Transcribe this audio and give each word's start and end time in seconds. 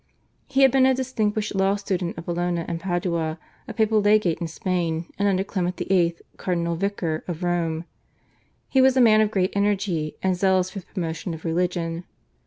He 0.47 0.63
had 0.63 0.71
been 0.71 0.87
a 0.87 0.95
distinguished 0.95 1.53
law 1.53 1.75
student 1.75 2.17
of 2.17 2.25
Bologna 2.25 2.65
and 2.67 2.79
Padua, 2.79 3.37
a 3.67 3.73
papal 3.75 4.01
legate 4.01 4.39
in 4.39 4.47
Spain, 4.47 5.05
and 5.19 5.27
under 5.27 5.43
Clement 5.43 5.77
VIII. 5.77 6.15
cardinal 6.37 6.75
vicar 6.75 7.23
of 7.27 7.43
Rome. 7.43 7.85
He 8.67 8.81
was 8.81 8.97
a 8.97 8.99
man 8.99 9.21
of 9.21 9.29
great 9.29 9.53
energy 9.55 10.15
and 10.23 10.35
zealous 10.35 10.71
for 10.71 10.79
the 10.79 10.87
promotion 10.87 11.35
of 11.35 11.45
religion. 11.45 12.05